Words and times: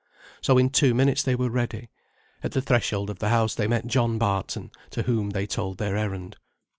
So 0.41 0.57
in 0.57 0.71
two 0.71 0.95
minutes 0.95 1.21
they 1.21 1.35
were 1.35 1.51
ready. 1.51 1.91
At 2.41 2.53
the 2.53 2.61
threshold 2.63 3.11
of 3.11 3.19
the 3.19 3.29
house 3.29 3.53
they 3.53 3.67
met 3.67 3.85
John 3.85 4.17
Barton, 4.17 4.71
to 4.89 5.03
whom 5.03 5.29
they 5.29 5.45
told 5.45 5.77
their 5.77 5.95
errand. 5.95 6.37